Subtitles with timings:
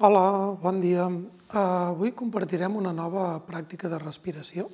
[0.00, 1.04] Hola, bon dia.
[1.04, 4.64] Uh, avui compartirem una nova pràctica de respiració.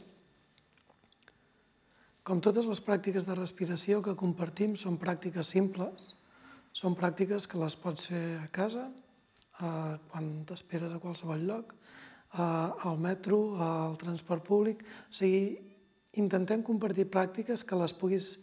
[2.22, 6.12] Com totes les pràctiques de respiració que compartim són pràctiques simples,
[6.70, 12.86] són pràctiques que les pots fer a casa, uh, quan t'esperes a qualsevol lloc, uh,
[12.86, 14.86] al metro, al transport públic.
[15.10, 15.56] O sigui,
[16.22, 18.36] intentem compartir pràctiques que les puguis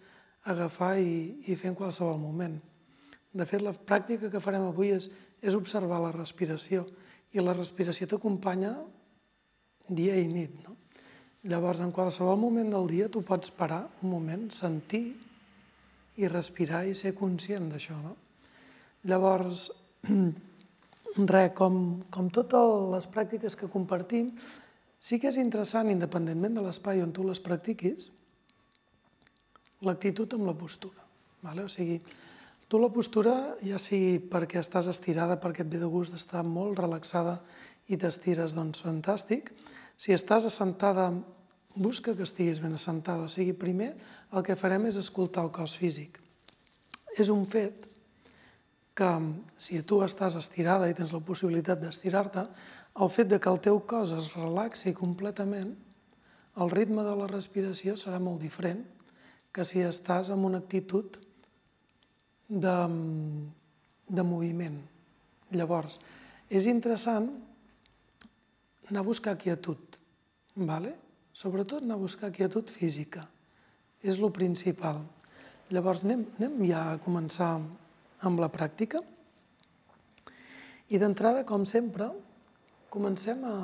[0.43, 2.59] agafar i, i fer en qualsevol moment.
[3.31, 5.07] De fet, la pràctica que farem avui és,
[5.43, 6.85] és observar la respiració
[7.33, 8.73] i la respiració t'acompanya
[9.89, 10.55] dia i nit.
[10.63, 10.77] No?
[11.51, 15.05] Llavors, en qualsevol moment del dia tu pots parar un moment, sentir
[16.15, 17.97] i respirar i ser conscient d'això.
[17.99, 18.15] No?
[19.09, 19.67] Llavors,
[21.33, 21.79] res, com,
[22.13, 24.31] com totes les pràctiques que compartim,
[25.03, 28.07] sí que és interessant, independentment de l'espai on tu les practiquis,
[29.83, 31.03] l'actitud amb la postura.
[31.43, 31.65] Vale?
[31.67, 31.99] O sigui,
[32.67, 36.79] Tu la postura, ja sigui perquè estàs estirada, perquè et ve de gust d'estar molt
[36.79, 37.39] relaxada
[37.87, 39.51] i t'estires, doncs fantàstic.
[39.97, 41.11] Si estàs assentada,
[41.75, 43.27] busca que estiguis ben assentada.
[43.27, 43.93] O sigui, primer
[44.33, 46.19] el que farem és escoltar el cos físic.
[47.17, 47.87] És un fet
[48.97, 49.09] que
[49.57, 52.45] si tu estàs estirada i tens la possibilitat d'estirar-te,
[53.01, 55.73] el fet de que el teu cos es relaxi completament,
[56.61, 58.83] el ritme de la respiració serà molt diferent
[59.53, 61.17] que si estàs en una actitud
[62.47, 62.75] de,
[64.09, 64.79] de moviment.
[65.53, 65.99] Llavors,
[66.49, 67.29] és interessant
[68.89, 69.97] anar a buscar quietud,
[70.55, 70.97] vale?
[71.33, 73.25] sobretot anar a buscar quietud física.
[74.03, 75.01] És el principal.
[75.73, 77.55] Llavors, anem, anem ja a començar
[78.23, 79.01] amb la pràctica.
[80.93, 82.11] I d'entrada, com sempre,
[82.93, 83.55] comencem a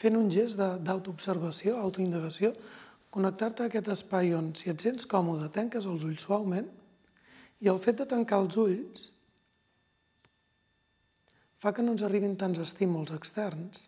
[0.00, 2.54] fent un gest d'autoobservació, autoindagació,
[3.10, 6.68] Connectar-te a aquest espai on, si et sents còmode, tanques els ulls suaument
[7.60, 9.08] i el fet de tancar els ulls
[11.60, 13.84] fa que no ens arribin tants estímuls externs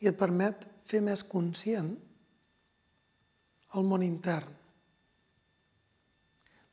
[0.00, 1.90] i et permet fer més conscient
[3.76, 4.52] el món intern.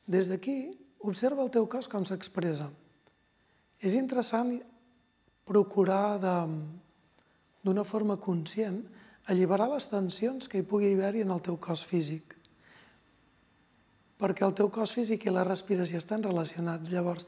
[0.08, 0.56] Des d'aquí,
[1.04, 2.70] observa el teu cos com s'expressa.
[3.78, 4.54] És interessant
[5.46, 8.80] procurar d'una forma conscient
[9.28, 12.34] alliberar les tensions que hi pugui haver-hi en el teu cos físic.
[14.18, 16.90] Perquè el teu cos físic i la respiració estan relacionats.
[16.90, 17.26] Llavors,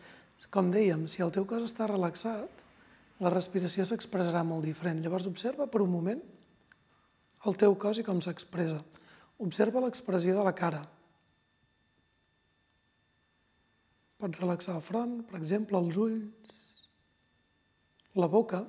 [0.50, 2.48] com dèiem, si el teu cos està relaxat,
[3.20, 5.02] la respiració s'expressarà molt diferent.
[5.04, 6.22] Llavors, observa per un moment
[7.46, 8.80] el teu cos i com s'expressa.
[9.40, 10.82] Observa l'expressió de la cara.
[14.20, 16.58] Pots relaxar el front, per exemple, els ulls,
[18.20, 18.64] la boca,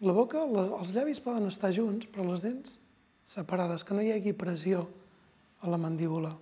[0.00, 2.78] la boca, els llavis poden estar junts, però les dents
[3.24, 4.86] separades, que no hi hagi pressió
[5.60, 6.32] a la mandíbula.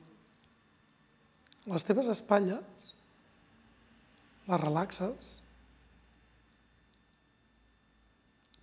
[1.69, 2.95] Les teves espatlles
[4.49, 5.27] les relaxes.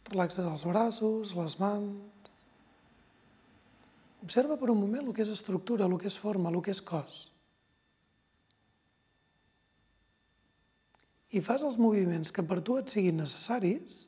[0.09, 2.33] Relaxes els braços, les mans.
[4.25, 6.81] Observa per un moment el que és estructura, el que és forma, el que és
[6.81, 7.27] cos.
[11.35, 14.06] I fas els moviments que per tu et siguin necessaris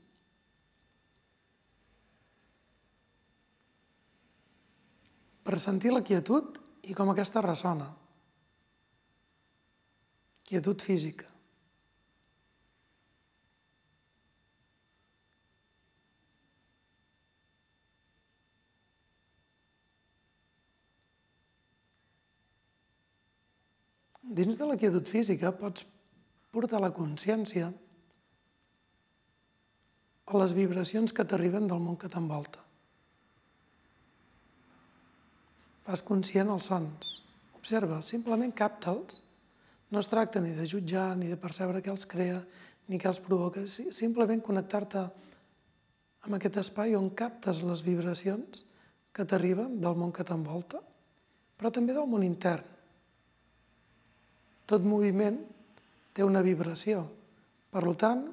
[5.47, 7.87] per sentir la quietud i com aquesta ressona.
[10.43, 11.29] Quietud física.
[24.27, 25.87] Dins de la quietud física pots
[26.51, 27.71] portar la consciència
[30.27, 32.66] a les vibracions que t'arriben del món que t'envolta.
[35.87, 37.13] Fas conscient els sons.
[37.55, 39.21] Observa, simplement capta'ls.
[39.87, 42.41] No es tracta ni de jutjar, ni de percebre què els crea,
[42.91, 43.63] ni què els provoca.
[43.71, 45.05] Simplement connectar-te
[46.27, 48.65] amb aquest espai on captes les vibracions
[49.15, 50.81] que t'arriben del món que t'envolta,
[51.55, 52.67] però també del món intern.
[54.67, 55.39] Tot moviment
[56.11, 57.05] té una vibració.
[57.71, 58.25] Per tant,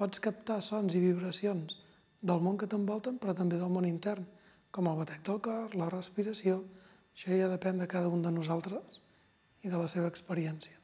[0.00, 1.76] pots captar sons i vibracions
[2.24, 4.24] del món que t'envolten, però també del món intern
[4.74, 6.58] com el batec del cor, la respiració,
[7.14, 8.98] això ja depèn de cada un de nosaltres
[9.62, 10.74] i de la seva experiència.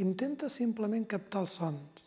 [0.00, 2.06] Intenta simplement captar els sons.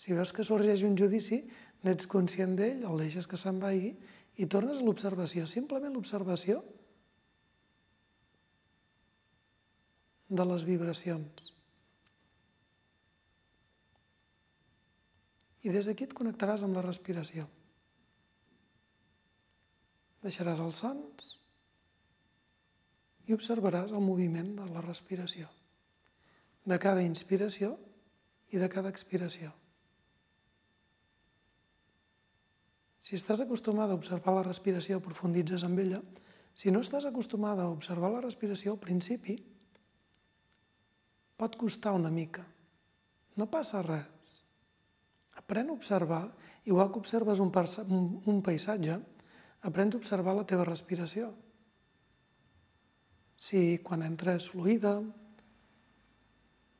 [0.00, 1.44] Si veus que sorgeix un judici,
[1.84, 3.92] n'ets conscient d'ell, el deixes que se'n vagi
[4.40, 6.64] i tornes a l'observació, simplement l'observació
[10.32, 11.53] de les vibracions.
[15.64, 17.46] I des d'aquí et connectaràs amb la respiració.
[20.24, 21.32] Deixaràs els sons
[23.24, 25.48] i observaràs el moviment de la respiració,
[26.64, 27.74] de cada inspiració
[28.52, 29.52] i de cada expiració.
[33.04, 36.00] Si estàs acostumada a observar la respiració, profunditzes amb ella.
[36.56, 39.36] Si no estàs acostumada a observar la respiració al principi,
[41.36, 42.46] pot costar una mica.
[43.36, 44.43] No passa res.
[45.44, 46.32] Aprèn a observar,
[46.64, 47.52] igual que observes un,
[48.24, 48.96] un paisatge,
[49.62, 51.32] aprens a observar la teva respiració.
[53.36, 54.98] Si quan entra és fluida,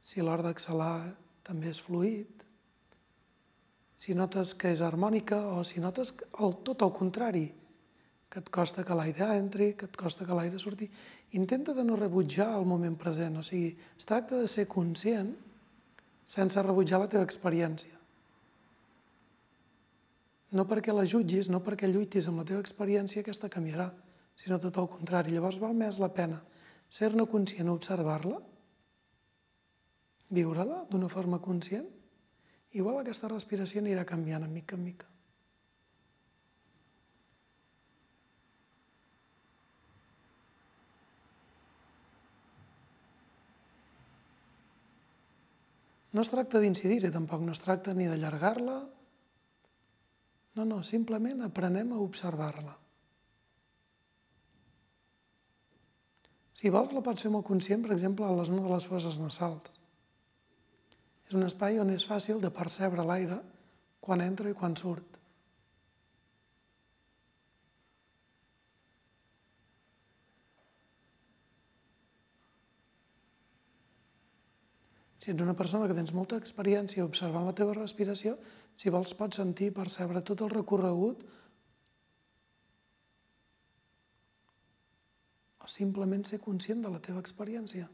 [0.01, 1.13] si l'hora d'exhalar
[1.45, 2.45] també és fluid,
[3.97, 7.47] si notes que és harmònica o si notes el, tot el contrari,
[8.29, 10.89] que et costa que l'aire entri, que et costa que l'aire surti.
[11.39, 15.31] Intenta de no rebutjar el moment present, o sigui, es tracta de ser conscient
[16.27, 17.95] sense rebutjar la teva experiència.
[20.55, 23.89] No perquè la jutgis, no perquè lluitis amb la teva experiència, aquesta canviarà,
[24.39, 25.35] sinó tot el contrari.
[25.35, 26.43] Llavors val més la pena
[26.95, 28.39] ser-ne conscient, observar-la,
[30.35, 31.89] viure-la d'una forma conscient,
[32.79, 35.11] igual aquesta respiració anirà canviant en mica en mica.
[46.15, 48.94] No es tracta d'incidir-hi, tampoc no es tracta ni d'allargar-la.
[50.55, 52.77] No, no, simplement aprenem a observar-la.
[56.55, 59.19] Si vols, la pots fer molt conscient, per exemple, a la zona de les fosses
[59.19, 59.75] nasals.
[61.27, 63.41] És un espai on és fàcil de percebre l'aire
[64.05, 65.19] quan entra i quan surt.
[75.25, 78.37] Si ets una persona que tens molta experiència observant la teva respiració,
[78.75, 81.25] si vols pots sentir percebre tot el recorregut
[85.65, 87.89] o simplement ser conscient de la teva experiència.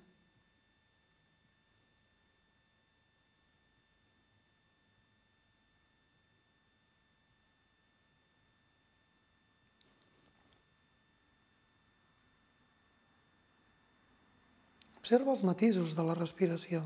[15.11, 16.85] Observa els matisos de la respiració.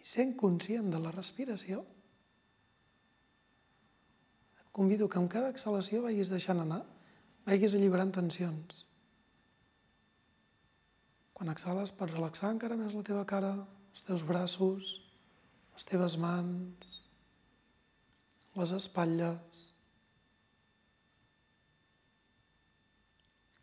[0.11, 1.81] sent conscient de la respiració,
[4.59, 6.81] et convido que amb cada exhalació vagis deixant anar,
[7.47, 8.85] vagis alliberant tensions.
[11.37, 13.53] Quan exhales pots relaxar encara més la teva cara,
[13.91, 14.91] els teus braços,
[15.73, 16.93] les teves mans,
[18.59, 19.65] les espatlles,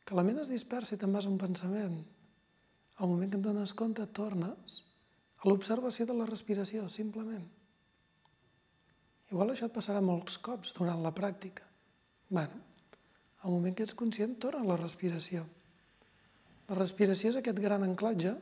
[0.08, 1.98] que la ment es dispersa i te'n vas a un pensament.
[2.96, 4.87] Al moment que et dones compte, tornes
[5.38, 7.46] a l'observació de la respiració, simplement.
[9.30, 11.64] Igual això et passarà molts cops durant la pràctica.
[12.28, 12.60] bueno,
[13.42, 15.46] al moment que ets conscient, torna a la respiració.
[16.68, 18.34] La respiració és aquest gran anclatge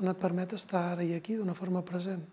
[0.00, 2.24] on et permet estar ara i aquí d'una forma present.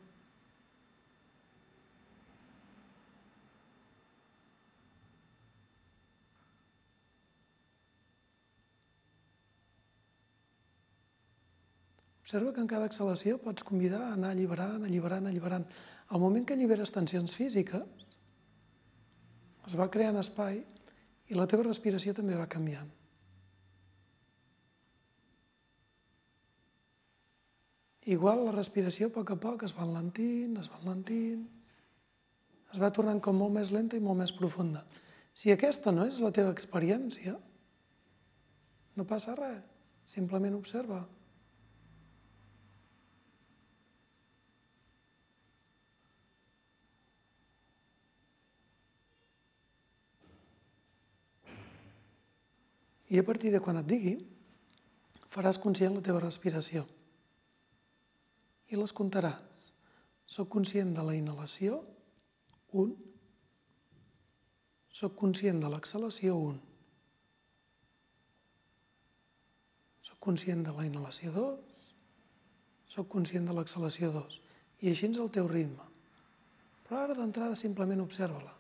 [12.30, 15.64] Observa que en cada exhalació pots convidar a anar alliberant, alliberant, alliberant.
[16.14, 18.12] Al moment que alliberes tensions físiques,
[19.66, 20.60] es va creant espai
[21.34, 22.94] i la teva respiració també va canviant.
[28.14, 31.46] Igual la respiració a poc a poc es va enlentint, es va enlentint,
[32.70, 34.86] es va tornant com molt més lenta i molt més profunda.
[35.34, 37.40] Si aquesta no és la teva experiència,
[38.94, 39.66] no passa res,
[40.06, 41.08] simplement observa.
[53.10, 54.16] I a partir de quan et digui,
[55.30, 56.86] faràs conscient la teva respiració
[58.70, 59.64] i les comptaràs.
[60.30, 61.80] Soc conscient de la inhalació,
[62.78, 62.94] un.
[64.94, 66.60] Soc conscient de l'exhalació, un.
[70.06, 71.88] Soc conscient de la inhalació, dos.
[72.90, 74.38] Soc conscient de l'exhalació, dos.
[74.86, 75.86] I així és el teu ritme.
[76.86, 78.59] Però ara d'entrada simplement observa-la.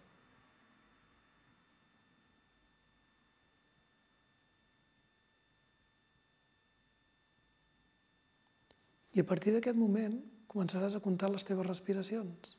[9.15, 10.19] I a partir d'aquest moment
[10.51, 12.58] començaràs a comptar les teves respiracions.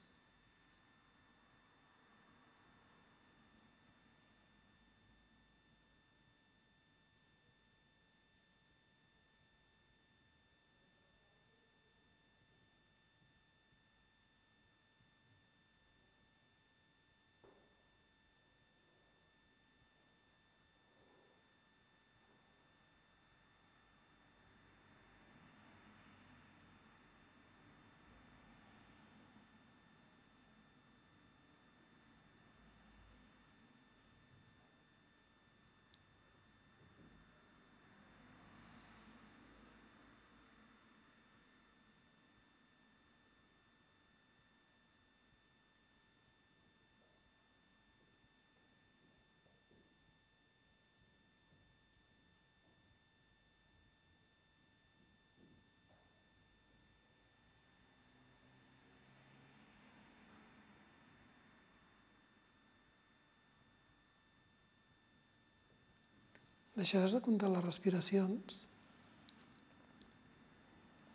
[66.80, 68.60] Deixaràs de comptar les respiracions,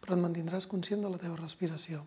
[0.03, 2.03] però et mantindràs conscient de la teva respiració.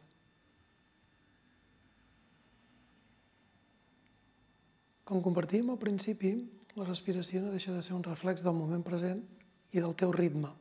[5.08, 6.30] Com compartíem al principi,
[6.78, 9.24] la respiració no deixa de ser un reflex del moment present
[9.74, 10.52] i del teu ritme.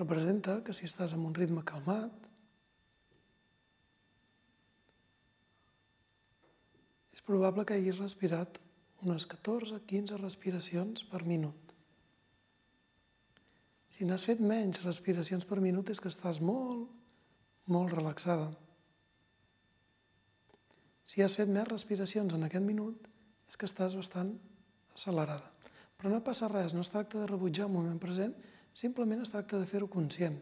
[0.00, 2.26] Representa que si estàs en un ritme calmat,
[7.14, 8.58] és probable que hagis respirat
[9.04, 11.74] unes 14-15 respiracions per minut.
[13.90, 16.90] Si n'has fet menys respiracions per minut és que estàs molt,
[17.66, 18.50] molt relaxada.
[21.04, 23.08] Si has fet més respiracions en aquest minut
[23.50, 24.36] és que estàs bastant
[24.92, 25.50] accelerada.
[25.98, 28.36] Però no passa res, no es tracta de rebutjar el moment present,
[28.72, 30.38] simplement es tracta de fer-ho conscient.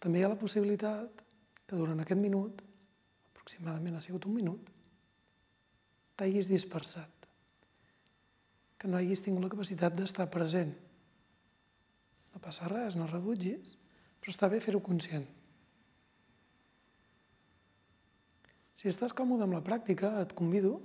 [0.00, 1.20] També hi ha la possibilitat
[1.66, 2.62] que durant aquest minut,
[3.40, 4.68] aproximadament ha sigut un minut,
[6.20, 7.08] t'hagis dispersat,
[8.76, 10.74] que no hagis tingut la capacitat d'estar present.
[12.34, 13.74] No passa res, no rebutgis,
[14.20, 15.24] però està bé fer-ho conscient.
[18.76, 20.78] Si estàs còmode amb la pràctica, et convido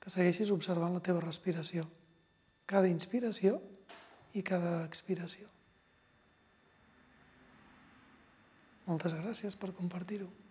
[0.00, 1.88] que segueixis observant la teva respiració,
[2.68, 3.58] cada inspiració
[4.36, 5.48] i cada expiració.
[8.86, 10.45] Moltes gràcies per compartir-ho.